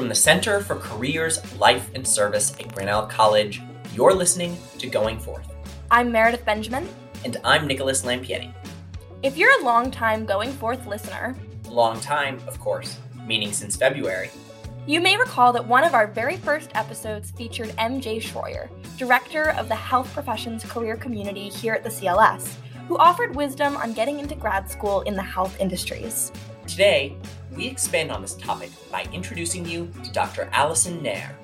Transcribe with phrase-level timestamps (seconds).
[0.00, 3.60] From the Center for Careers, Life, and Service at Grinnell College,
[3.94, 5.46] you're listening to Going Forth.
[5.90, 6.88] I'm Meredith Benjamin.
[7.26, 8.54] And I'm Nicholas Lampietti.
[9.22, 11.36] If you're a long-time Going Forth listener,
[11.68, 14.30] long time, of course, meaning since February,
[14.86, 19.68] you may recall that one of our very first episodes featured MJ Schroyer, director of
[19.68, 22.54] the health professions career community here at the CLS,
[22.88, 26.32] who offered wisdom on getting into grad school in the health industries.
[26.66, 27.18] Today,
[27.60, 30.48] we expand on this topic by introducing you to Dr.
[30.52, 31.36] Alison Nair.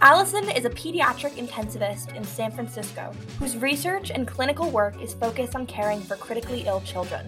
[0.00, 5.54] Alison is a pediatric intensivist in San Francisco whose research and clinical work is focused
[5.54, 7.24] on caring for critically ill children.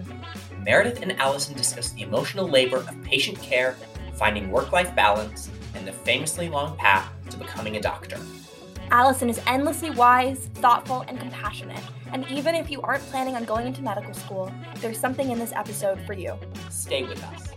[0.61, 3.77] Meredith and Alison discuss the emotional labor of patient care,
[4.15, 8.17] finding work life balance, and the famously long path to becoming a doctor.
[8.89, 11.83] Alison is endlessly wise, thoughtful, and compassionate.
[12.11, 15.53] And even if you aren't planning on going into medical school, there's something in this
[15.53, 16.37] episode for you.
[16.69, 17.51] Stay with us.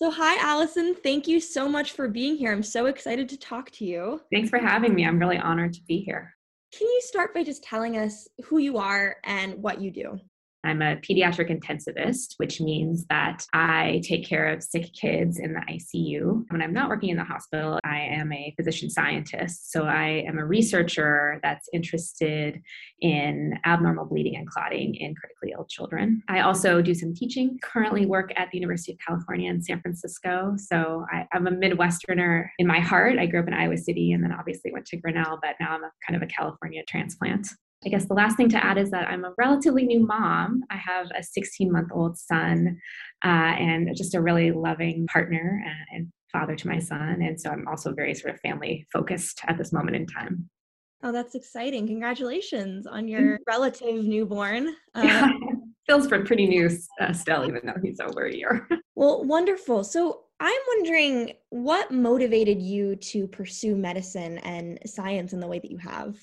[0.00, 0.94] So, hi, Alison.
[0.94, 2.52] Thank you so much for being here.
[2.52, 4.20] I'm so excited to talk to you.
[4.32, 5.04] Thanks for having me.
[5.04, 6.34] I'm really honored to be here.
[6.72, 10.20] Can you start by just telling us who you are and what you do?
[10.64, 15.60] I'm a pediatric intensivist, which means that I take care of sick kids in the
[15.60, 16.44] ICU.
[16.50, 19.70] When I'm not working in the hospital, I am a physician scientist.
[19.70, 22.60] So I am a researcher that's interested
[23.00, 26.22] in abnormal bleeding and clotting in critically ill children.
[26.28, 30.54] I also do some teaching, currently work at the University of California in San Francisco.
[30.56, 33.18] So I, am a Midwesterner in my heart.
[33.18, 35.84] I grew up in Iowa City and then obviously went to Grinnell, but now I'm
[35.84, 37.48] a kind of a California transplant.
[37.84, 40.62] I guess the last thing to add is that I'm a relatively new mom.
[40.70, 42.80] I have a 16 month old son
[43.24, 47.22] uh, and just a really loving partner and father to my son.
[47.22, 50.48] And so I'm also very sort of family focused at this moment in time.
[51.02, 51.86] Oh, that's exciting.
[51.86, 54.74] Congratulations on your relative newborn.
[54.94, 55.28] Uh,
[55.86, 56.68] Feels pretty new
[57.00, 58.68] uh, still, even though he's over a year.
[58.94, 59.82] well, wonderful.
[59.82, 65.70] So I'm wondering what motivated you to pursue medicine and science in the way that
[65.70, 66.18] you have?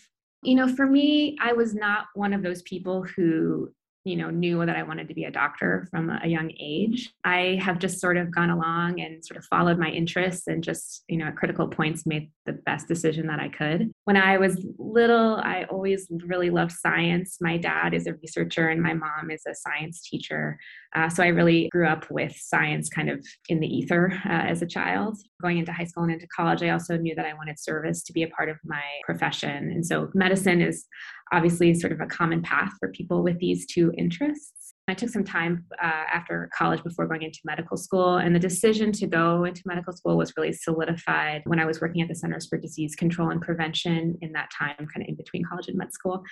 [0.45, 3.71] You know, for me, I was not one of those people who
[4.05, 7.11] you know knew that i wanted to be a doctor from a young age.
[7.23, 11.03] I have just sort of gone along and sort of followed my interests and just
[11.09, 13.91] you know at critical points made the best decision that i could.
[14.05, 17.37] When i was little i always really loved science.
[17.41, 20.57] My dad is a researcher and my mom is a science teacher.
[20.95, 24.61] Uh, so i really grew up with science kind of in the ether uh, as
[24.61, 25.17] a child.
[25.41, 28.13] Going into high school and into college i also knew that i wanted service to
[28.13, 29.71] be a part of my profession.
[29.71, 30.85] And so medicine is
[31.35, 34.73] obviously sort of a common path for people with these two interests.
[34.87, 38.91] I took some time uh, after college before going into medical school, and the decision
[38.93, 42.47] to go into medical school was really solidified when I was working at the Centers
[42.47, 45.91] for Disease Control and Prevention in that time, kind of in between college and med
[45.91, 46.23] school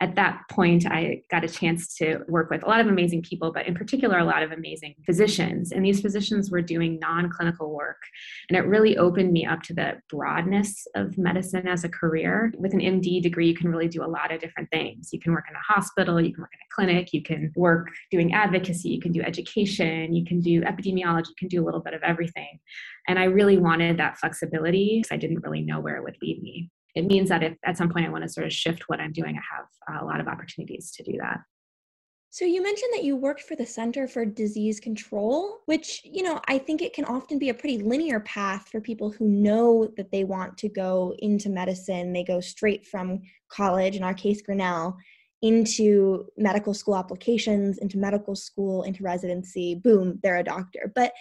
[0.00, 3.52] at that point, I got a chance to work with a lot of amazing people,
[3.52, 5.72] but in particular, a lot of amazing physicians.
[5.72, 8.00] And these physicians were doing non clinical work.
[8.48, 12.50] And it really opened me up to the broadness of medicine as a career.
[12.56, 15.10] With an MD degree, you can really do a lot of different things.
[15.12, 17.88] You can work in a hospital, you can work in a clinic, you can work
[18.10, 21.80] doing advocacy, you can do education, you can do epidemiology, you can do a little
[21.80, 22.58] bit of everything.
[23.06, 26.42] And I really wanted that flexibility because I didn't really know where it would lead
[26.42, 29.00] me it means that if at some point I want to sort of shift what
[29.00, 31.40] I'm doing, I have a lot of opportunities to do that.
[32.32, 36.40] So you mentioned that you worked for the Center for Disease Control, which, you know,
[36.46, 40.12] I think it can often be a pretty linear path for people who know that
[40.12, 42.12] they want to go into medicine.
[42.12, 44.96] They go straight from college, in our case Grinnell,
[45.42, 50.92] into medical school applications, into medical school, into residency, boom, they're a doctor.
[50.94, 51.12] But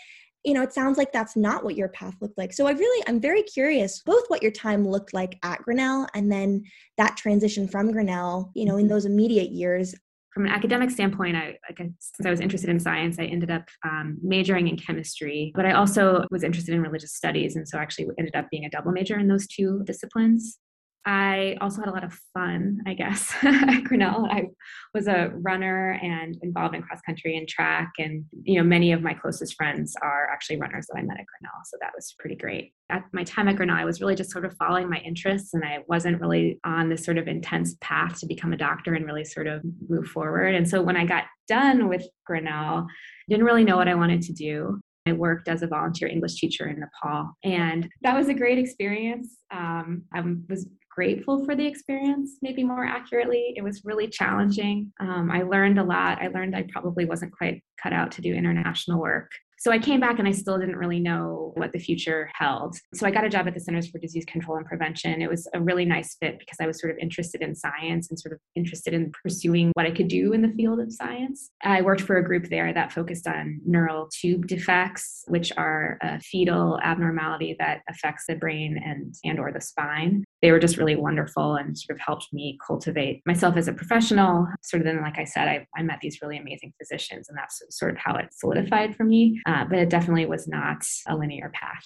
[0.43, 2.53] you know, it sounds like that's not what your path looked like.
[2.53, 6.31] So I really, I'm very curious both what your time looked like at Grinnell and
[6.31, 6.63] then
[6.97, 8.93] that transition from Grinnell, you know, in mm-hmm.
[8.93, 9.93] those immediate years.
[10.33, 14.17] From an academic standpoint, I, since I was interested in science, I ended up um,
[14.21, 17.55] majoring in chemistry, but I also was interested in religious studies.
[17.55, 20.59] And so I actually ended up being a double major in those two disciplines.
[21.05, 24.25] I also had a lot of fun, I guess, at Grinnell.
[24.29, 24.47] I
[24.93, 27.91] was a runner and involved in cross country and track.
[27.97, 31.25] And, you know, many of my closest friends are actually runners that I met at
[31.25, 31.61] Grinnell.
[31.65, 32.73] So that was pretty great.
[32.89, 35.63] At my time at Grinnell, I was really just sort of following my interests and
[35.63, 39.25] I wasn't really on this sort of intense path to become a doctor and really
[39.25, 40.53] sort of move forward.
[40.53, 42.85] And so when I got done with Grinnell, I
[43.29, 44.79] didn't really know what I wanted to do.
[45.07, 49.37] I worked as a volunteer English teacher in Nepal, and that was a great experience.
[49.49, 50.67] Um, I was
[50.99, 53.53] grateful for the experience, maybe more accurately.
[53.55, 54.91] It was really challenging.
[54.99, 56.21] Um, I learned a lot.
[56.21, 59.31] I learned I probably wasn't quite cut out to do international work.
[59.59, 62.77] So I came back and I still didn't really know what the future held.
[62.93, 65.21] So I got a job at the Centers for Disease Control and Prevention.
[65.21, 68.17] It was a really nice fit because I was sort of interested in science and
[68.17, 71.49] sort of interested in pursuing what I could do in the field of science.
[71.61, 76.21] I worked for a group there that focused on neural tube defects, which are a
[76.21, 80.23] fetal abnormality that affects the brain and and or the spine.
[80.41, 84.47] They were just really wonderful and sort of helped me cultivate myself as a professional.
[84.61, 87.61] Sort of then, like I said, I, I met these really amazing physicians, and that's
[87.69, 91.51] sort of how it solidified for me uh, but it definitely was not a linear
[91.53, 91.85] path.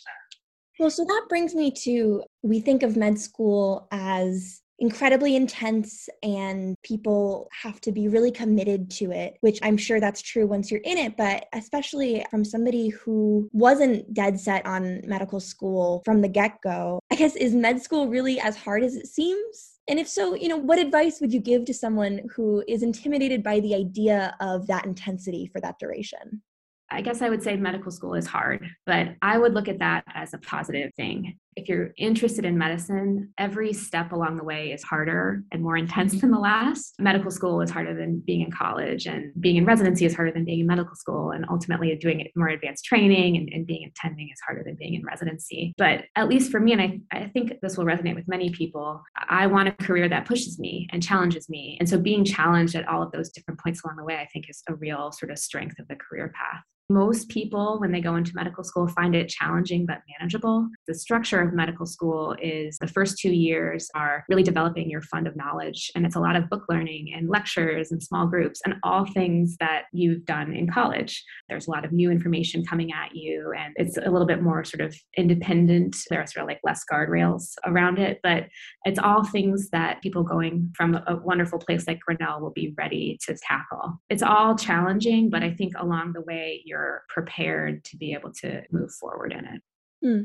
[0.80, 6.76] Well, so that brings me to we think of med school as incredibly intense and
[6.84, 10.82] people have to be really committed to it, which I'm sure that's true once you're
[10.84, 11.16] in it.
[11.16, 17.00] But especially from somebody who wasn't dead set on medical school from the get go,
[17.14, 19.74] I guess, is med school really as hard as it seems?
[19.88, 23.44] And if so, you know, what advice would you give to someone who is intimidated
[23.44, 26.42] by the idea of that intensity for that duration?
[26.90, 30.06] I guess I would say medical school is hard, but I would look at that
[30.16, 34.84] as a positive thing if you're interested in medicine, every step along the way is
[34.84, 36.96] harder and more intense than the last.
[37.00, 40.46] Medical school is harder than being in college, and being in residency is harder than
[40.46, 41.32] being in medical school.
[41.32, 45.04] And ultimately, doing more advanced training and, and being attending is harder than being in
[45.06, 45.74] residency.
[45.78, 49.02] But at least for me, and I, I think this will resonate with many people,
[49.16, 51.78] I want a career that pushes me and challenges me.
[51.80, 54.50] And so being challenged at all of those different points along the way, I think
[54.50, 56.64] is a real sort of strength of the career path.
[56.94, 60.70] Most people, when they go into medical school, find it challenging but manageable.
[60.88, 65.26] The structure of medical school is the first two years are really developing your fund
[65.26, 65.90] of knowledge.
[65.96, 69.58] And it's a lot of book learning and lectures and small groups and all things
[69.60, 71.24] that you've done in college.
[71.50, 74.64] There's a lot of new information coming at you, and it's a little bit more
[74.64, 75.96] sort of independent.
[76.12, 78.44] There are sort of like less guardrails around it, but
[78.86, 83.18] it's all things that people going from a wonderful place like Grinnell will be ready
[83.26, 84.00] to tackle.
[84.12, 88.64] It's all challenging, but I think along the way, you're prepared to be able to
[88.72, 89.62] move forward in it.
[90.02, 90.24] Hmm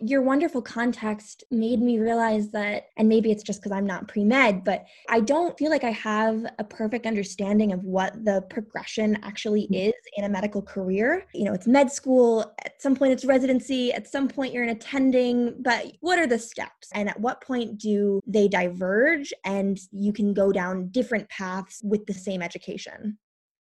[0.00, 4.24] your wonderful context made me realize that, and maybe it's just because I'm not pre
[4.24, 9.18] med, but I don't feel like I have a perfect understanding of what the progression
[9.22, 9.88] actually mm.
[9.88, 11.26] is in a medical career.
[11.34, 14.70] You know, it's med school, at some point it's residency, at some point you're an
[14.70, 16.88] attending, but what are the steps?
[16.94, 22.06] And at what point do they diverge and you can go down different paths with
[22.06, 23.18] the same education?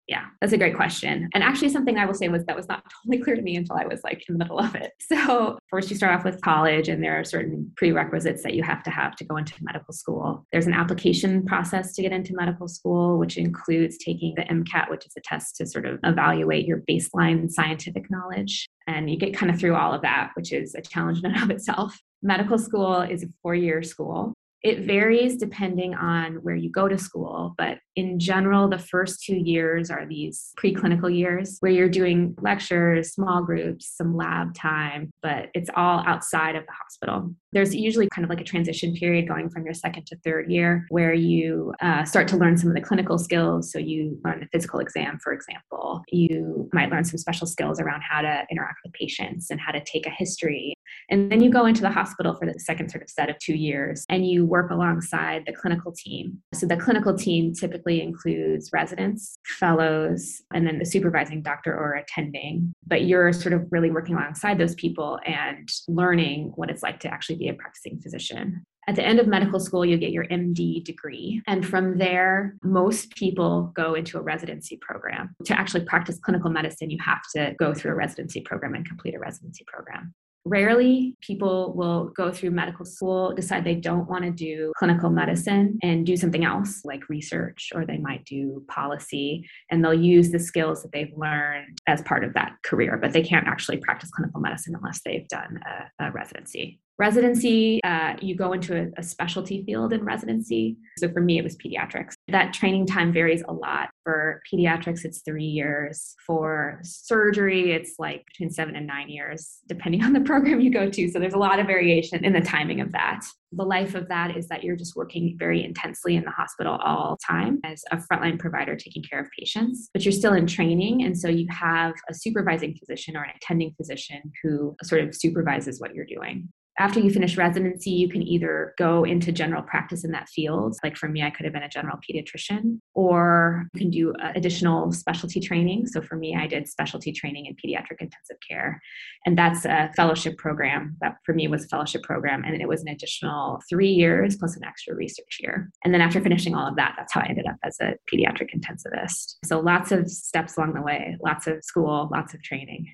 [0.10, 1.30] Yeah, that's a great question.
[1.36, 3.76] And actually, something I will say was that was not totally clear to me until
[3.76, 4.92] I was like in the middle of it.
[5.00, 8.82] So, first, you start off with college, and there are certain prerequisites that you have
[8.84, 10.48] to have to go into medical school.
[10.52, 15.06] There's an application process to get into medical school, which includes taking the MCAT, which
[15.06, 18.68] is a test to sort of evaluate your baseline scientific knowledge.
[18.88, 21.44] And you get kind of through all of that, which is a challenge in and
[21.44, 22.00] of itself.
[22.24, 24.34] Medical school is a four year school.
[24.62, 29.36] It varies depending on where you go to school, but in general, the first two
[29.36, 35.50] years are these preclinical years where you're doing lectures, small groups, some lab time, but
[35.54, 37.34] it's all outside of the hospital.
[37.52, 40.86] There's usually kind of like a transition period going from your second to third year
[40.90, 43.72] where you uh, start to learn some of the clinical skills.
[43.72, 46.04] So you learn the physical exam, for example.
[46.12, 49.84] You might learn some special skills around how to interact with patients and how to
[49.84, 50.76] take a history.
[51.10, 53.56] And then you go into the hospital for the second sort of set of two
[53.56, 56.40] years and you work alongside the clinical team.
[56.54, 62.74] So the clinical team typically includes residents, fellows, and then the supervising doctor or attending.
[62.86, 67.08] But you're sort of really working alongside those people and learning what it's like to
[67.08, 68.64] actually be a practicing physician.
[68.88, 71.42] At the end of medical school, you get your MD degree.
[71.46, 75.36] And from there, most people go into a residency program.
[75.46, 79.14] To actually practice clinical medicine, you have to go through a residency program and complete
[79.14, 80.14] a residency program.
[80.46, 85.78] Rarely people will go through medical school, decide they don't want to do clinical medicine
[85.84, 90.40] and do something else like research, or they might do policy, and they'll use the
[90.40, 94.40] skills that they've learned as part of that career, but they can't actually practice clinical
[94.40, 95.60] medicine unless they've done
[96.00, 96.80] a, a residency.
[97.00, 100.76] Residency, uh, you go into a, a, specialty field in residency.
[100.98, 102.12] So for me, it was pediatrics.
[102.28, 103.90] That training time varies a lot.
[104.04, 106.14] For pediatrics, it's three years.
[106.28, 110.90] For surgery, it's like between seven and nine years, depending on the program you go
[110.90, 111.10] to.
[111.10, 113.22] So there's a lot of variation in the timing of that.
[113.54, 117.18] The life of that is that you're just working very intensely in the hospital all
[117.26, 121.04] time as a frontline provider taking care of patients, but you're still in training.
[121.04, 125.80] And so you have a supervising physician or an attending physician who sort of supervises
[125.80, 130.12] what you're doing after you finish residency, you can either go into general practice in
[130.12, 130.78] that field.
[130.82, 134.32] Like for me, I could have been a general pediatrician, or you can do uh,
[134.34, 135.88] additional specialty training.
[135.88, 138.82] So for me, I did specialty training in pediatric intensive care.
[139.26, 140.96] And that's a fellowship program.
[141.02, 142.44] That for me was a fellowship program.
[142.46, 145.70] And it was an additional three years plus an extra research year.
[145.84, 148.56] And then after finishing all of that, that's how I ended up as a pediatric
[148.56, 149.36] intensivist.
[149.44, 152.88] So lots of steps along the way, lots of school, lots of training.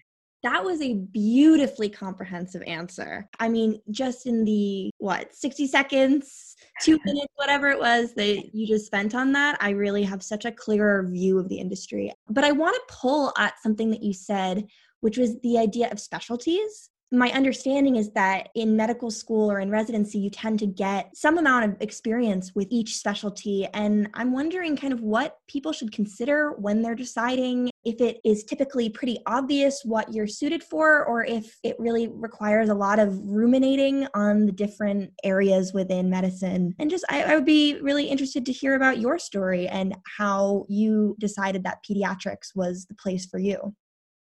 [0.46, 3.28] That was a beautifully comprehensive answer.
[3.40, 8.68] I mean, just in the what, 60 seconds, two minutes, whatever it was that you
[8.68, 12.14] just spent on that, I really have such a clearer view of the industry.
[12.30, 14.68] But I want to pull at something that you said,
[15.00, 19.70] which was the idea of specialties my understanding is that in medical school or in
[19.70, 23.68] residency, you tend to get some amount of experience with each specialty.
[23.74, 28.44] And I'm wondering kind of what people should consider when they're deciding if it is
[28.44, 33.20] typically pretty obvious what you're suited for, or if it really requires a lot of
[33.24, 36.74] ruminating on the different areas within medicine.
[36.80, 40.66] And just, I, I would be really interested to hear about your story and how
[40.68, 43.76] you decided that pediatrics was the place for you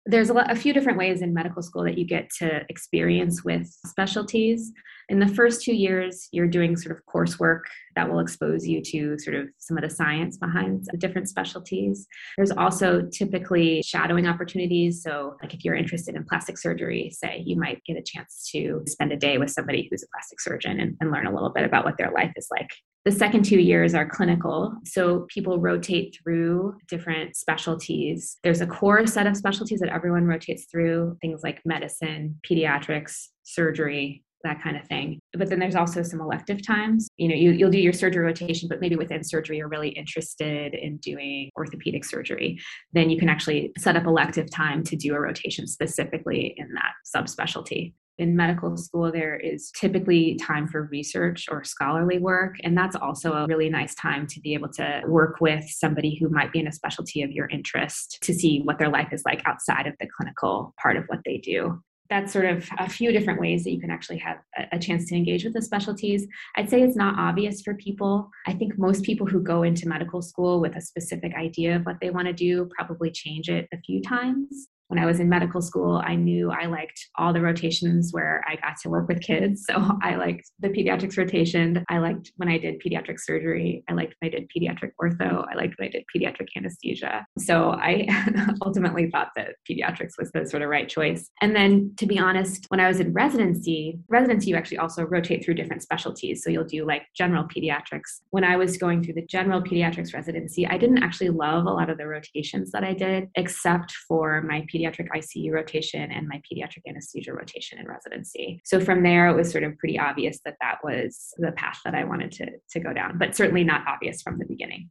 [0.07, 3.43] there's a, lot, a few different ways in medical school that you get to experience
[3.43, 4.71] with specialties.
[5.09, 7.61] In the first two years, you're doing sort of coursework
[7.95, 12.07] that will expose you to sort of some of the science behind the different specialties.
[12.37, 15.03] There's also typically shadowing opportunities.
[15.03, 18.83] So, like if you're interested in plastic surgery, say, you might get a chance to
[18.85, 21.63] spend a day with somebody who's a plastic surgeon and, and learn a little bit
[21.63, 22.69] about what their life is like.
[23.07, 24.75] The second two years are clinical.
[24.83, 28.35] So people rotate through different specialties.
[28.43, 34.25] There's a core set of specialties that everyone rotates through, things like medicine, pediatrics, surgery,
[34.43, 35.19] that kind of thing.
[35.31, 37.07] But then there's also some elective times.
[37.15, 40.73] You know, you, you'll do your surgery rotation, but maybe within surgery, you're really interested
[40.73, 42.59] in doing orthopedic surgery.
[42.91, 46.91] Then you can actually set up elective time to do a rotation specifically in that
[47.15, 47.93] subspecialty.
[48.17, 52.55] In medical school, there is typically time for research or scholarly work.
[52.63, 56.29] And that's also a really nice time to be able to work with somebody who
[56.29, 59.41] might be in a specialty of your interest to see what their life is like
[59.45, 63.39] outside of the clinical part of what they do that's sort of a few different
[63.39, 64.37] ways that you can actually have
[64.71, 66.25] a, chance to engage with the specialties.
[66.55, 68.29] I'd say it's not obvious for people.
[68.45, 71.97] I think most people who go into medical school with a specific idea of what
[71.99, 75.61] they want to do probably change it a few times when I was in medical
[75.61, 79.65] school, I knew I liked all the rotations where I got to work with kids.
[79.67, 81.83] So I liked the pediatrics rotation.
[81.89, 83.83] I liked when I did pediatric surgery.
[83.89, 85.45] I liked when I did pediatric ortho.
[85.51, 87.25] I liked when I did pediatric anesthesia.
[87.37, 88.07] So I
[88.65, 91.29] ultimately thought that pediatrics was the sort of right choice.
[91.41, 95.43] And then to be honest, when I was in residency, residency, you actually also rotate
[95.43, 96.43] through different specialties.
[96.43, 98.21] So you'll do like general pediatrics.
[98.29, 101.89] When I was going through the general pediatrics residency, I didn't actually love a lot
[101.89, 106.41] of the rotations that I did, except for my pediatric pediatric ICU rotation and my
[106.51, 108.61] pediatric anesthesia rotation in residency.
[108.63, 111.95] So from there, it was sort of pretty obvious that that was the path that
[111.95, 114.89] I wanted to, to go down, but certainly not obvious from the beginning.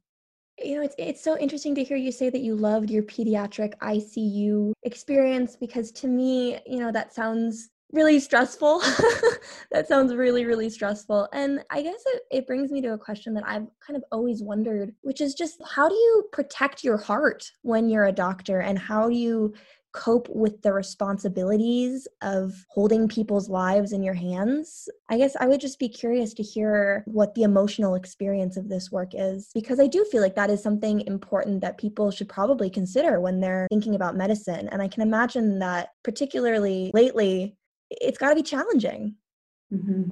[0.63, 3.75] You know, it's, it's so interesting to hear you say that you loved your pediatric
[3.79, 8.81] ICU experience because to me, you know, that sounds really stressful.
[9.73, 11.29] that sounds really, really stressful.
[11.33, 14.43] And I guess it, it brings me to a question that I've kind of always
[14.43, 18.79] wondered, which is just how do you protect your heart when you're a doctor and
[18.79, 19.55] how do you
[19.97, 24.89] cope with the responsibilities of holding people's lives in your hands.
[25.09, 28.93] I guess I would just be curious to hear what the emotional experience of this
[28.93, 32.69] work is, because I do feel like that is something important that people should probably
[32.69, 34.69] consider when they're thinking about medicine.
[34.69, 37.57] And I can imagine that, particularly lately,
[37.91, 39.17] it's got to be challenging.
[39.73, 40.11] Mm-hmm.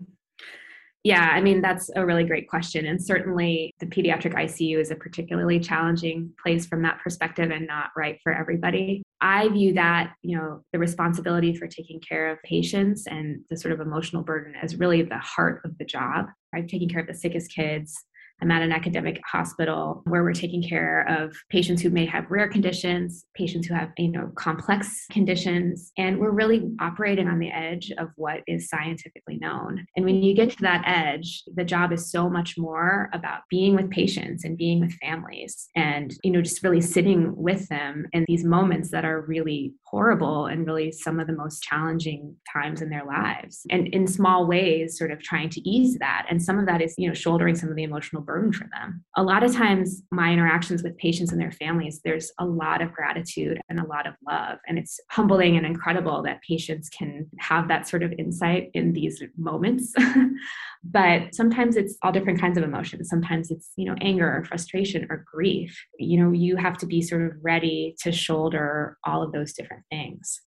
[1.04, 2.86] Yeah, I mean, that's a really great question.
[2.86, 7.90] And certainly the pediatric ICU is a particularly challenging place from that perspective and not
[7.94, 9.02] right for everybody.
[9.20, 13.72] I view that, you know, the responsibility for taking care of patients and the sort
[13.72, 16.28] of emotional burden as really the heart of the job.
[16.54, 16.66] Right?
[16.66, 18.02] Taking care of the sickest kids,
[18.42, 22.48] I'm at an academic hospital where we're taking care of patients who may have rare
[22.48, 27.92] conditions, patients who have, you know, complex conditions, and we're really operating on the edge
[27.98, 29.86] of what is scientifically known.
[29.96, 33.76] And when you get to that edge, the job is so much more about being
[33.76, 38.24] with patients and being with families and, you know, just really sitting with them in
[38.26, 40.52] these moments that are really horrible mm-hmm.
[40.52, 43.64] and really some of the most challenging times in their lives.
[43.70, 46.26] And in small ways, sort of trying to ease that.
[46.28, 49.04] And some of that is, you know, shouldering some of the emotional burden for them.
[49.16, 52.92] A lot of times, my interactions with patients and their families, there's a lot of
[52.92, 54.58] gratitude and a lot of love.
[54.66, 59.22] And it's humbling and incredible that patients can have that sort of insight in these
[59.38, 59.94] moments.
[60.84, 63.08] but sometimes it's all different kinds of emotions.
[63.08, 65.78] Sometimes it's, you know, anger or frustration or grief.
[66.00, 69.83] You know, you have to be sort of ready to shoulder all of those different
[69.90, 70.42] things.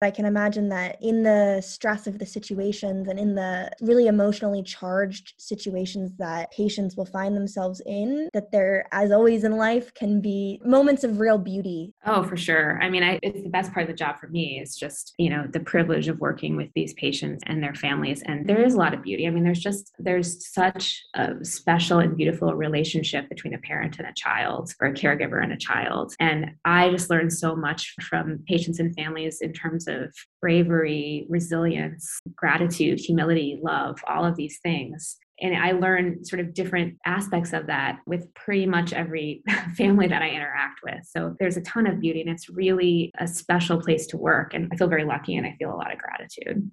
[0.00, 4.62] I can imagine that in the stress of the situations and in the really emotionally
[4.62, 10.20] charged situations that patients will find themselves in, that there, as always in life, can
[10.20, 11.94] be moments of real beauty.
[12.06, 12.80] Oh, for sure.
[12.80, 15.30] I mean, I, it's the best part of the job for me is just, you
[15.30, 18.22] know, the privilege of working with these patients and their families.
[18.22, 19.26] And there is a lot of beauty.
[19.26, 24.06] I mean, there's just, there's such a special and beautiful relationship between a parent and
[24.06, 26.14] a child or a caregiver and a child.
[26.20, 32.20] And I just learned so much from patients and families in terms of bravery, resilience,
[32.36, 35.16] gratitude, humility, love, all of these things.
[35.40, 39.42] And I learn sort of different aspects of that with pretty much every
[39.76, 41.04] family that I interact with.
[41.04, 44.54] So there's a ton of beauty, and it's really a special place to work.
[44.54, 46.70] And I feel very lucky and I feel a lot of gratitude.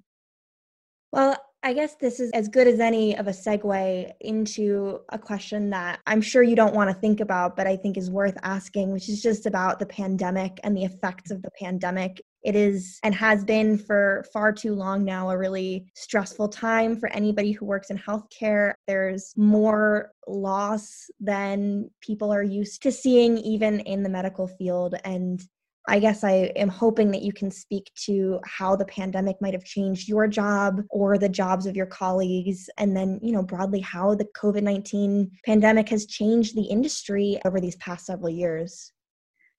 [1.12, 5.72] Well, I guess this is as good as any of a segue into a question
[5.72, 8.92] that I'm sure you don't want to think about, but I think is worth asking,
[8.92, 12.22] which is just about the pandemic and the effects of the pandemic.
[12.46, 17.10] It is and has been for far too long now a really stressful time for
[17.12, 18.74] anybody who works in healthcare.
[18.88, 24.94] There's more loss than people are used to seeing, even in the medical field.
[25.04, 25.42] And
[25.88, 29.64] I guess I am hoping that you can speak to how the pandemic might have
[29.64, 34.16] changed your job or the jobs of your colleagues, and then, you know, broadly how
[34.16, 38.92] the COVID 19 pandemic has changed the industry over these past several years.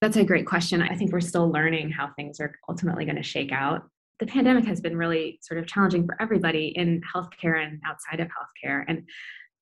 [0.00, 0.82] That's a great question.
[0.82, 3.88] I think we're still learning how things are ultimately going to shake out.
[4.18, 8.28] The pandemic has been really sort of challenging for everybody in healthcare and outside of
[8.28, 8.84] healthcare.
[8.88, 9.04] And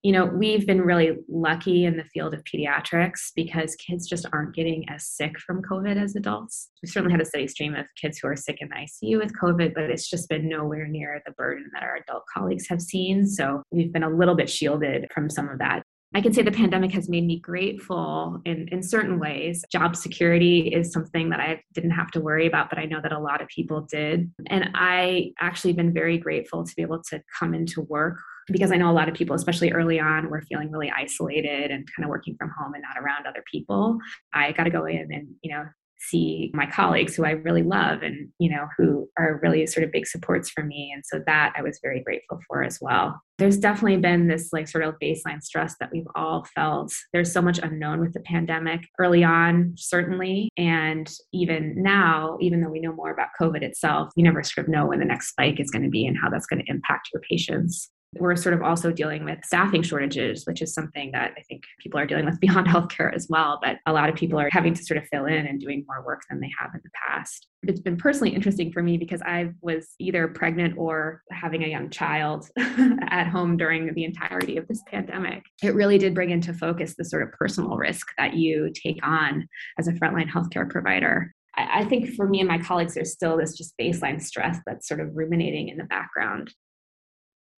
[0.05, 4.55] you know, we've been really lucky in the field of pediatrics because kids just aren't
[4.55, 6.69] getting as sick from COVID as adults.
[6.83, 9.33] We certainly had a steady stream of kids who are sick in the ICU with
[9.33, 13.27] COVID, but it's just been nowhere near the burden that our adult colleagues have seen.
[13.27, 15.85] So we've been a little bit shielded from some of that.
[16.15, 19.65] I can say the pandemic has made me grateful in, in certain ways.
[19.73, 23.11] Job security is something that I didn't have to worry about, but I know that
[23.11, 24.31] a lot of people did.
[24.47, 28.77] And I actually been very grateful to be able to come into work because I
[28.77, 32.11] know a lot of people, especially early on, were feeling really isolated and kind of
[32.11, 33.99] working from home and not around other people.
[34.33, 35.65] I got to go in and, you know,
[36.09, 39.93] see my colleagues who I really love and, you know, who are really sort of
[39.93, 40.93] big supports for me.
[40.95, 43.21] And so that I was very grateful for as well.
[43.39, 46.93] There's definitely been this like sort of baseline stress that we've all felt.
[47.13, 50.51] There's so much unknown with the pandemic early on, certainly.
[50.57, 54.73] And even now, even though we know more about COVID itself, you never sort of
[54.73, 57.09] know when the next spike is going to be and how that's going to impact
[57.13, 57.91] your patients.
[58.19, 61.99] We're sort of also dealing with staffing shortages, which is something that I think people
[62.01, 63.59] are dealing with beyond healthcare as well.
[63.63, 66.05] But a lot of people are having to sort of fill in and doing more
[66.05, 67.49] work than they have in the past.
[67.63, 71.91] It's been personally interesting for me because I was either pregnant or having a young
[71.91, 75.43] child at home during the entirety of this pandemic.
[75.63, 79.47] It really did bring into focus the sort of personal risk that you take on
[79.79, 81.33] as a frontline healthcare provider.
[81.57, 85.01] I think for me and my colleagues, there's still this just baseline stress that's sort
[85.01, 86.53] of ruminating in the background.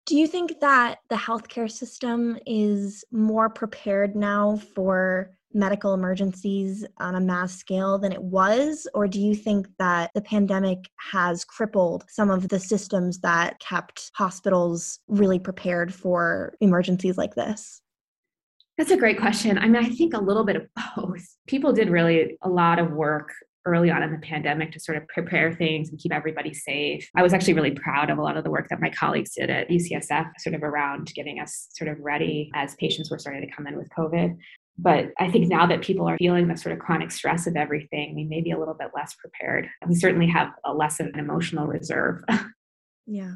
[0.07, 7.17] Do you think that the healthcare system is more prepared now for medical emergencies on
[7.17, 8.87] a mass scale than it was?
[8.95, 10.79] Or do you think that the pandemic
[11.13, 17.81] has crippled some of the systems that kept hospitals really prepared for emergencies like this?
[18.79, 19.59] That's a great question.
[19.59, 21.27] I mean, I think a little bit of both.
[21.49, 23.33] People did really a lot of work
[23.67, 27.09] early on in the pandemic to sort of prepare things and keep everybody safe.
[27.15, 29.51] I was actually really proud of a lot of the work that my colleagues did
[29.51, 33.55] at UCSF, sort of around getting us sort of ready as patients were starting to
[33.55, 34.37] come in with COVID.
[34.79, 38.15] But I think now that people are feeling the sort of chronic stress of everything,
[38.15, 39.69] we may be a little bit less prepared.
[39.87, 42.23] We certainly have a less of an emotional reserve.
[43.07, 43.33] yeah.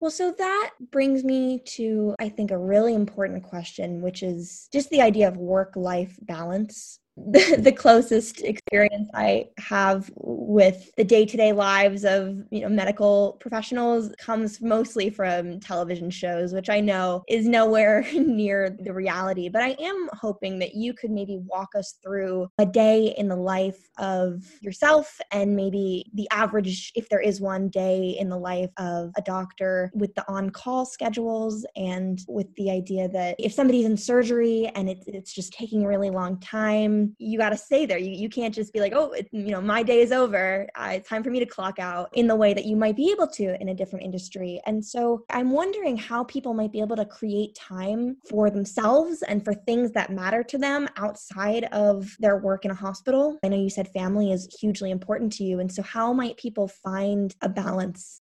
[0.00, 4.88] Well, so that brings me to, I think, a really important question, which is just
[4.88, 12.04] the idea of work life balance the, closest experience I have with the day-to-day lives
[12.04, 18.06] of you know medical professionals comes mostly from television shows, which I know is nowhere
[18.14, 19.48] near the reality.
[19.48, 23.36] But I am hoping that you could maybe walk us through a day in the
[23.36, 28.70] life of yourself and maybe the average, if there is one day in the life
[28.78, 33.96] of a doctor with the on-call schedules and with the idea that if somebody's in
[33.96, 37.98] surgery and it, it's just taking a really long time you got to stay there.
[37.98, 40.68] You, you can't just be like, oh, it, you know, my day is over.
[40.78, 43.26] It's time for me to clock out in the way that you might be able
[43.28, 44.60] to in a different industry.
[44.66, 49.44] And so I'm wondering how people might be able to create time for themselves and
[49.44, 53.38] for things that matter to them outside of their work in a hospital.
[53.44, 55.60] I know you said family is hugely important to you.
[55.60, 58.20] And so how might people find a balance?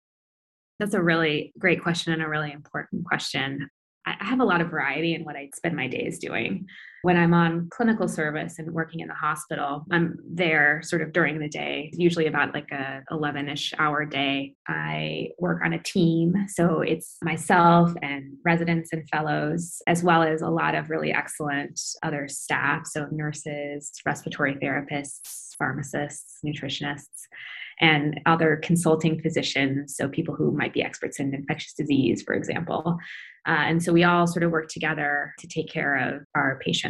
[0.80, 3.69] That's a really great question and a really important question.
[4.06, 6.67] I have a lot of variety in what I spend my days doing.
[7.03, 11.39] When I'm on clinical service and working in the hospital, I'm there sort of during
[11.39, 14.55] the day, usually about like a 11ish hour day.
[14.67, 20.41] I work on a team, so it's myself and residents and fellows, as well as
[20.41, 27.27] a lot of really excellent other staff, so nurses, respiratory therapists, pharmacists, nutritionists
[27.79, 32.97] and other consulting physicians, so people who might be experts in infectious disease, for example.
[33.47, 36.87] Uh, and so we all sort of work together to take care of our patients.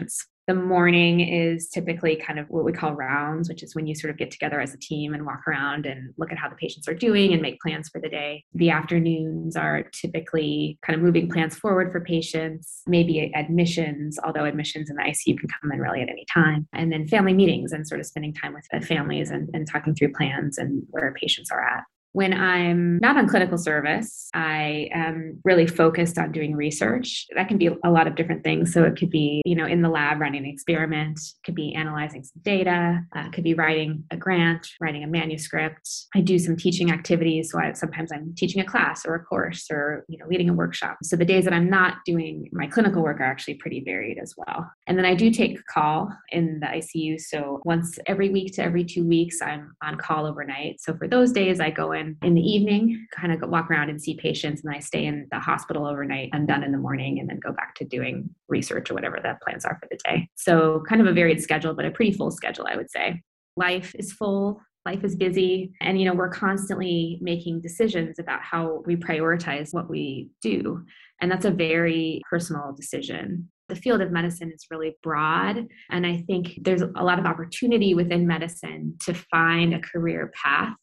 [0.48, 4.12] The morning is typically kind of what we call rounds, which is when you sort
[4.12, 6.88] of get together as a team and walk around and look at how the patients
[6.88, 8.46] are doing and make plans for the day.
[8.54, 14.90] The afternoons are typically kind of moving plans forward for patients, maybe admissions, although admissions
[14.90, 16.66] in the ICU can come in really at any time.
[16.72, 19.96] And then family meetings and sort of spending time with the families and, and talking
[19.96, 21.84] through plans and where patients are at.
[22.18, 27.28] When I'm not on clinical service, I am really focused on doing research.
[27.36, 28.74] That can be a lot of different things.
[28.74, 32.24] So it could be, you know, in the lab running an experiment, could be analyzing
[32.24, 35.88] some data, uh, could be writing a grant, writing a manuscript.
[36.16, 37.52] I do some teaching activities.
[37.52, 40.54] So I, sometimes I'm teaching a class or a course or, you know, leading a
[40.54, 40.98] workshop.
[41.04, 44.34] So the days that I'm not doing my clinical work are actually pretty varied as
[44.36, 44.68] well.
[44.88, 47.20] And then I do take call in the ICU.
[47.20, 50.82] So once every week to every two weeks, I'm on call overnight.
[50.82, 53.90] So for those days, I go in Um, in the evening, kind of walk around
[53.90, 56.30] and see patients, and I stay in the hospital overnight.
[56.34, 59.38] I'm done in the morning and then go back to doing research or whatever the
[59.44, 60.30] plans are for the day.
[60.36, 63.22] So, kind of a varied schedule, but a pretty full schedule, I would say.
[63.56, 68.82] Life is full life is busy and you know we're constantly making decisions about how
[68.86, 70.82] we prioritize what we do
[71.20, 75.68] and that's a very personal decision the field of medicine is really broad.
[75.90, 80.76] And I think there's a lot of opportunity within medicine to find a career path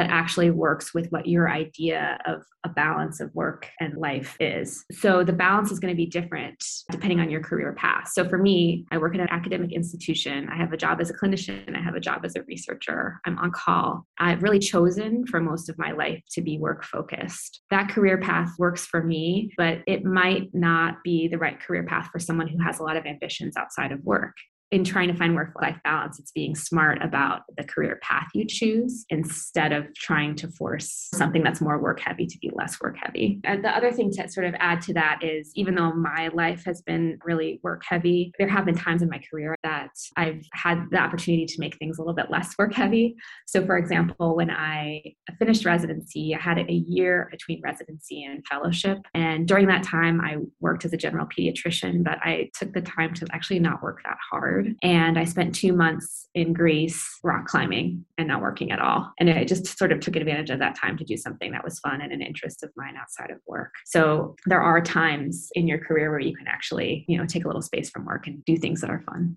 [0.00, 4.82] that actually works with what your idea of a balance of work and life is.
[4.92, 8.08] So the balance is going to be different depending on your career path.
[8.08, 10.48] So for me, I work in an academic institution.
[10.50, 13.36] I have a job as a clinician, I have a job as a researcher, I'm
[13.36, 14.06] on call.
[14.18, 17.60] I've really chosen for most of my life to be work focused.
[17.68, 22.08] That career path works for me, but it might not be the right career path
[22.10, 24.32] for someone who has a lot of ambitions outside of work
[24.70, 28.44] in trying to find work life balance, it's being smart about the career path you
[28.46, 32.96] choose instead of trying to force something that's more work heavy to be less work
[33.02, 33.40] heavy.
[33.44, 36.62] And the other thing to sort of add to that is even though my life
[36.66, 40.84] has been really work heavy, there have been times in my career that I've had
[40.90, 43.16] the opportunity to make things a little bit less work heavy.
[43.46, 45.02] So, for example, when I
[45.38, 48.98] finished residency, I had a year between residency and fellowship.
[49.14, 53.14] And during that time, I worked as a general pediatrician, but I took the time
[53.14, 58.04] to actually not work that hard and I spent two months in Greece rock climbing
[58.18, 59.12] and not working at all.
[59.18, 61.80] And I just sort of took advantage of that time to do something that was
[61.80, 63.72] fun and an interest of mine outside of work.
[63.86, 67.48] So there are times in your career where you can actually, you know, take a
[67.48, 69.36] little space from work and do things that are fun.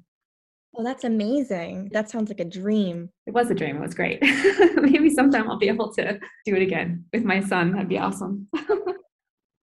[0.73, 1.89] Well, that's amazing.
[1.93, 3.09] That sounds like a dream.
[3.27, 3.77] It was a dream.
[3.77, 4.19] It was great.
[4.81, 7.73] Maybe sometime I'll be able to do it again with my son.
[7.73, 8.47] That'd be awesome.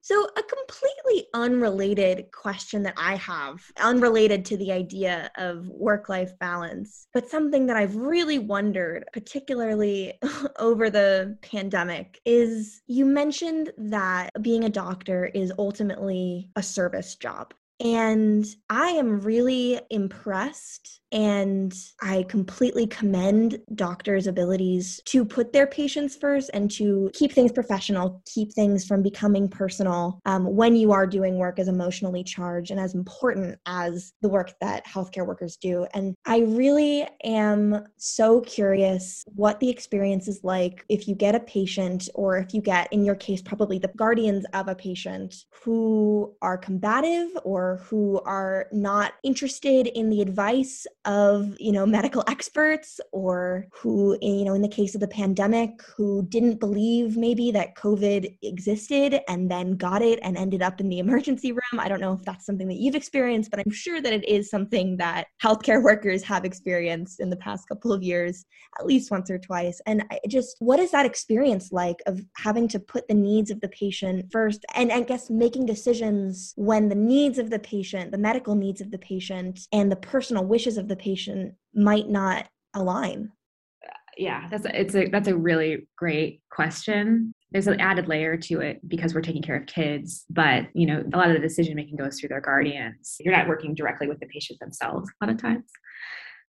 [0.03, 6.39] So, a completely unrelated question that I have, unrelated to the idea of work life
[6.39, 10.15] balance, but something that I've really wondered, particularly
[10.59, 17.53] over the pandemic, is you mentioned that being a doctor is ultimately a service job.
[17.81, 26.15] And I am really impressed and I completely commend doctors' abilities to put their patients
[26.15, 31.07] first and to keep things professional, keep things from becoming personal um, when you are
[31.07, 35.87] doing work as emotionally charged and as important as the work that healthcare workers do.
[35.95, 41.41] And I really am so curious what the experience is like if you get a
[41.41, 46.35] patient, or if you get, in your case, probably the guardians of a patient who
[46.41, 53.01] are combative or who are not interested in the advice of you know medical experts
[53.13, 57.75] or who you know in the case of the pandemic who didn't believe maybe that
[57.75, 61.79] covid existed and then got it and ended up in the emergency room.
[61.79, 64.51] I don't know if that's something that you've experienced but i'm sure that it is
[64.51, 68.45] something that healthcare workers have experienced in the past couple of years
[68.79, 69.81] at least once or twice.
[69.87, 73.61] And I just what is that experience like of having to put the needs of
[73.61, 78.19] the patient first and i guess making decisions when the needs of the patient the
[78.19, 83.31] medical needs of the patient and the personal wishes of the patient might not align?
[84.17, 87.33] Yeah, that's a, it's a that's a really great question.
[87.53, 91.03] There's an added layer to it because we're taking care of kids, but you know,
[91.13, 93.17] a lot of the decision making goes through their guardians.
[93.21, 95.65] You're not working directly with the patient themselves a lot of times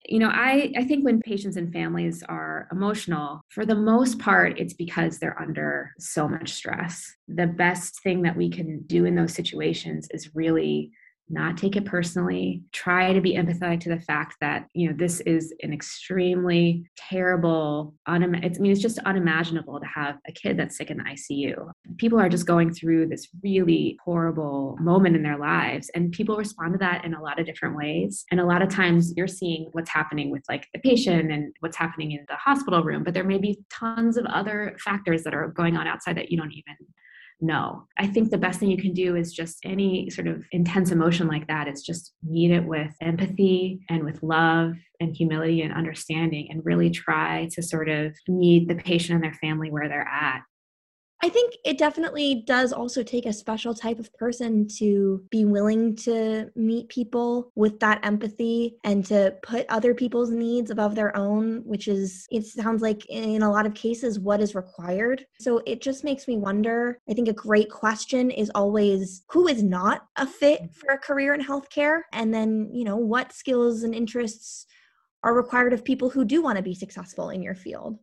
[0.09, 4.59] you know i i think when patients and families are emotional for the most part
[4.59, 7.15] it's because they're under so much stress.
[7.29, 10.93] The best thing that we can do in those situations is really
[11.29, 12.63] not take it personally.
[12.73, 17.95] Try to be empathetic to the fact that you know this is an extremely terrible
[18.07, 22.19] i mean it's just unimaginable to have a kid that's sick in the icu people
[22.19, 26.79] are just going through this really horrible moment in their lives and people respond to
[26.79, 28.25] that in a lot of different ways.
[28.31, 31.77] And a lot of times you're seeing what's happening with like the patient and what's
[31.77, 35.49] happening in the hospital room but there may be tons of other factors that are
[35.49, 36.77] going on outside that you don't even
[37.41, 37.85] no.
[37.99, 41.27] I think the best thing you can do is just any sort of intense emotion
[41.29, 46.49] like that is just meet it with empathy and with love and humility and understanding
[46.51, 50.43] and really try to sort of meet the patient and their family where they're at
[51.27, 55.97] I think it definitely does also take a special type of person to be willing
[55.97, 61.63] to meet people with that empathy and to put other people's needs above their own,
[61.65, 65.27] which is, it sounds like in a lot of cases, what is required.
[65.41, 67.01] So it just makes me wonder.
[67.11, 70.75] I think a great question is always who is not a fit mm-hmm.
[70.75, 72.03] for a career in healthcare?
[72.13, 74.67] And then, you know, what skills and interests
[75.25, 77.99] are required of people who do want to be successful in your field?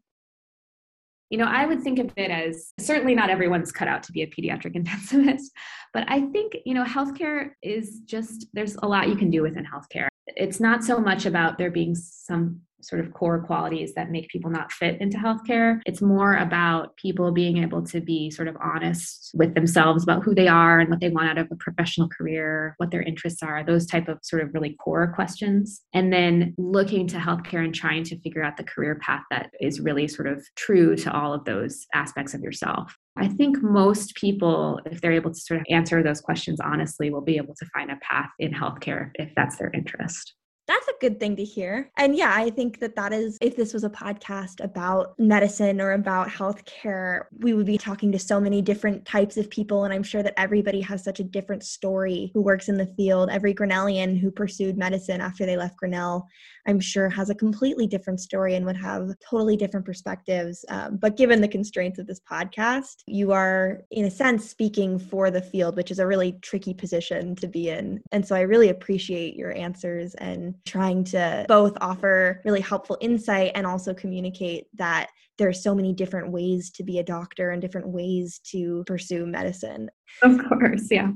[1.30, 4.22] You know, I would think of it as certainly not everyone's cut out to be
[4.22, 5.48] a pediatric intensivist,
[5.94, 9.66] but I think, you know, healthcare is just, there's a lot you can do within
[9.66, 10.08] healthcare.
[10.28, 14.52] It's not so much about there being some sort of core qualities that make people
[14.52, 15.80] not fit into healthcare.
[15.86, 20.36] It's more about people being able to be sort of honest with themselves about who
[20.36, 23.64] they are and what they want out of a professional career, what their interests are,
[23.64, 25.82] those type of sort of really core questions.
[25.94, 29.80] And then looking to healthcare and trying to figure out the career path that is
[29.80, 32.98] really sort of true to all of those aspects of yourself.
[33.16, 37.22] I think most people, if they're able to sort of answer those questions honestly, will
[37.22, 40.34] be able to find a path in healthcare if that's their interest.
[40.66, 41.92] That's a good thing to hear.
[41.98, 45.92] And yeah, I think that that is, if this was a podcast about medicine or
[45.92, 49.84] about healthcare, we would be talking to so many different types of people.
[49.84, 53.30] And I'm sure that everybody has such a different story who works in the field.
[53.30, 56.30] Every Grinnellian who pursued medicine after they left Grinnell,
[56.68, 60.64] I'm sure has a completely different story and would have totally different perspectives.
[60.70, 65.30] Um, but given the constraints of this podcast, you are, in a sense, speaking for
[65.30, 68.02] the field, which is a really tricky position to be in.
[68.12, 73.52] And so I really appreciate your answers and trying to both offer really helpful insight
[73.56, 77.62] and also communicate that there are so many different ways to be a doctor and
[77.62, 79.90] different ways to pursue medicine.
[80.22, 81.12] Of course, yeah.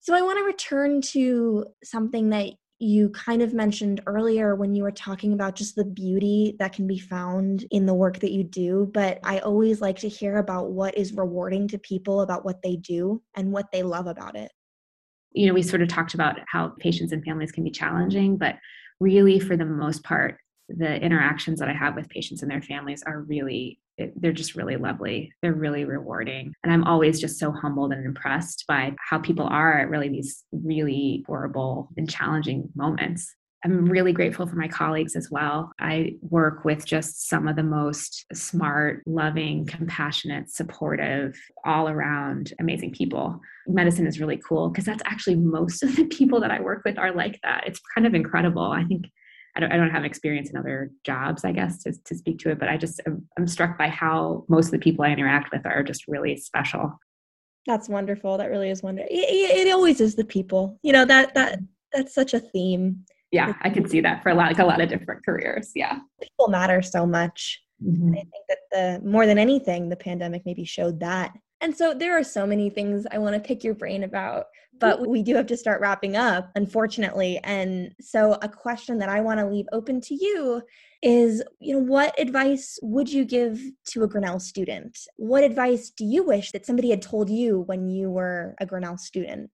[0.00, 2.50] So I want to return to something that
[2.82, 6.86] you kind of mentioned earlier when you were talking about just the beauty that can
[6.86, 8.90] be found in the work that you do.
[8.92, 12.76] But I always like to hear about what is rewarding to people about what they
[12.76, 14.50] do and what they love about it
[15.34, 18.56] you know, we sort of talked about how patients and families can be challenging, but
[19.00, 23.02] really, for the most part, the interactions that I have with patients and their families
[23.06, 23.78] are really,
[24.16, 25.32] they're just really lovely.
[25.42, 26.52] They're really rewarding.
[26.64, 30.44] And I'm always just so humbled and impressed by how people are at really these
[30.52, 33.34] really horrible and challenging moments.
[33.64, 35.70] I'm really grateful for my colleagues as well.
[35.78, 42.92] I work with just some of the most smart, loving, compassionate, supportive, all around amazing
[42.92, 43.40] people.
[43.68, 46.98] Medicine is really cool because that's actually most of the people that I work with
[46.98, 47.62] are like that.
[47.66, 48.72] It's kind of incredible.
[48.72, 49.04] I think
[49.56, 52.50] I don't, I don't have experience in other jobs, I guess, to, to speak to
[52.50, 55.52] it, but I just am, I'm struck by how most of the people I interact
[55.52, 56.98] with are just really special.
[57.66, 58.38] That's wonderful.
[58.38, 59.08] That really is wonderful.
[59.10, 60.78] It, it always is the people.
[60.82, 61.58] You know that that
[61.92, 64.82] that's such a theme yeah, I can see that for a lot, like a lot
[64.82, 65.72] of different careers.
[65.74, 66.00] Yeah.
[66.20, 67.60] People matter so much.
[67.82, 68.12] Mm-hmm.
[68.12, 71.32] I think that the more than anything, the pandemic maybe showed that.
[71.62, 74.46] And so there are so many things I want to pick your brain about,
[74.80, 75.10] but mm-hmm.
[75.10, 77.38] we do have to start wrapping up, unfortunately.
[77.44, 80.62] And so a question that I want to leave open to you
[81.02, 84.98] is, you know, what advice would you give to a Grinnell student?
[85.16, 88.98] What advice do you wish that somebody had told you when you were a Grinnell
[88.98, 89.50] student?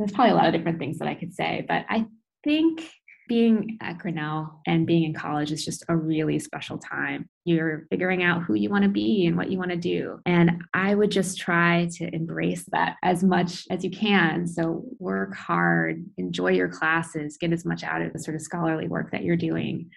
[0.00, 2.06] There's probably a lot of different things that I could say, but I
[2.42, 2.82] think
[3.28, 7.28] being at Grinnell and being in college is just a really special time.
[7.44, 10.20] You're figuring out who you want to be and what you want to do.
[10.26, 14.46] And I would just try to embrace that as much as you can.
[14.46, 18.88] So work hard, enjoy your classes, get as much out of the sort of scholarly
[18.88, 19.90] work that you're doing,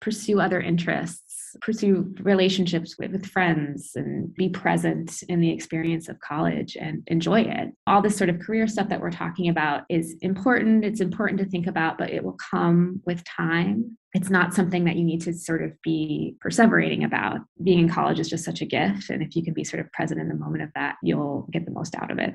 [0.00, 6.20] pursue other interests pursue relationships with, with friends and be present in the experience of
[6.20, 7.70] college and enjoy it.
[7.86, 10.84] All this sort of career stuff that we're talking about is important.
[10.84, 13.96] It's important to think about, but it will come with time.
[14.12, 17.40] It's not something that you need to sort of be perseverating about.
[17.62, 19.10] Being in college is just such a gift.
[19.10, 21.64] And if you can be sort of present in the moment of that, you'll get
[21.64, 22.34] the most out of it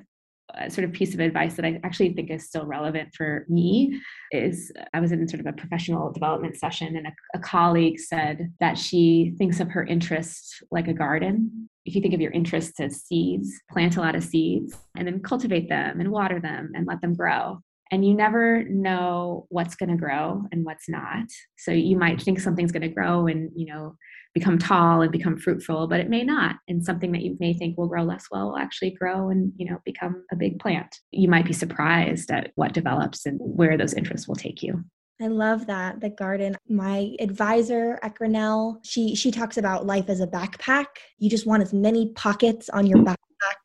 [0.70, 4.72] sort of piece of advice that I actually think is still relevant for me is
[4.94, 8.78] I was in sort of a professional development session, and a, a colleague said that
[8.78, 11.70] she thinks of her interests like a garden.
[11.86, 15.22] If you think of your interests as seeds, plant a lot of seeds and then
[15.22, 17.60] cultivate them and water them and let them grow
[17.92, 21.26] and you never know what's going to grow and what's not.
[21.58, 23.96] So you might think something's going to grow and you know
[24.34, 26.58] become tall and become fruitful but it may not.
[26.68, 29.70] And something that you may think will grow less well will actually grow and you
[29.70, 31.00] know become a big plant.
[31.12, 34.84] You might be surprised at what develops and where those interests will take you.
[35.22, 36.58] I love that the garden.
[36.68, 40.88] My advisor at Grinnell, she she talks about life as a backpack.
[41.20, 43.06] You just want as many pockets on your mm.
[43.06, 43.16] backpack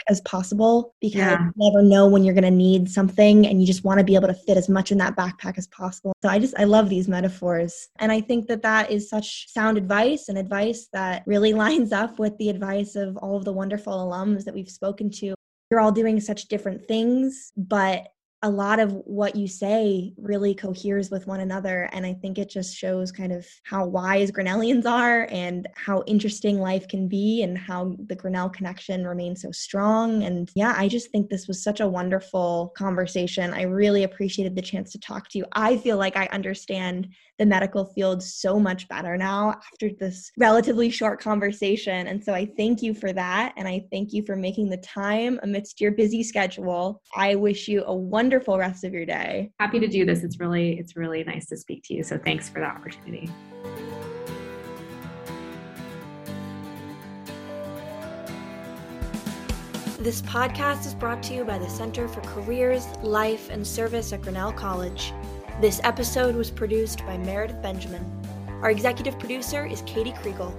[0.09, 1.45] as possible because yeah.
[1.45, 4.15] you never know when you're going to need something and you just want to be
[4.15, 6.13] able to fit as much in that backpack as possible.
[6.23, 9.79] So I just I love these metaphors and I think that that is such sound
[9.79, 13.93] advice and advice that really lines up with the advice of all of the wonderful
[13.93, 15.35] alums that we've spoken to.
[15.71, 18.09] You're all doing such different things, but
[18.43, 21.91] a lot of what you say really coheres with one another.
[21.93, 26.59] And I think it just shows kind of how wise Grinnellians are and how interesting
[26.59, 30.23] life can be and how the Grinnell connection remains so strong.
[30.23, 33.53] And yeah, I just think this was such a wonderful conversation.
[33.53, 35.45] I really appreciated the chance to talk to you.
[35.53, 40.91] I feel like I understand the medical field so much better now after this relatively
[40.91, 42.07] short conversation.
[42.07, 43.53] And so I thank you for that.
[43.57, 47.03] And I thank you for making the time amidst your busy schedule.
[47.17, 49.51] I wish you a wonderful rest of your day.
[49.59, 50.23] Happy to do this.
[50.23, 52.03] It's really, it's really nice to speak to you.
[52.03, 53.31] So thanks for the opportunity.
[60.01, 64.23] This podcast is brought to you by the Center for Careers, Life, and Service at
[64.23, 65.13] Grinnell College.
[65.61, 68.03] This episode was produced by Meredith Benjamin.
[68.63, 70.55] Our executive producer is Katie Kriegel.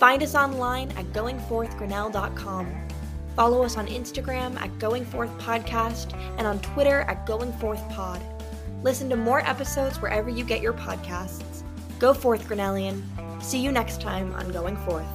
[0.00, 2.85] Find us online at goingforthgrinnell.com.
[3.36, 8.22] Follow us on Instagram at Going Forth Podcast and on Twitter at Going Forth Pod.
[8.82, 11.62] Listen to more episodes wherever you get your podcasts.
[11.98, 13.02] Go forth, Grinnellian.
[13.42, 15.06] See you next time on Going Forth.